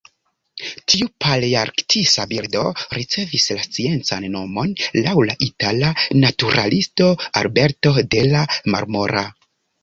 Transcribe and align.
Tiu 0.91 1.07
palearktisa 1.25 2.23
birdo 2.31 2.63
ricevis 2.99 3.45
la 3.57 3.65
sciencan 3.65 4.25
nomon 4.37 4.73
laŭ 5.09 5.13
la 5.31 5.37
itala 5.49 5.93
naturalisto 6.25 7.11
Alberto 7.43 7.95
della 8.17 8.43
Marmora. 8.77 9.25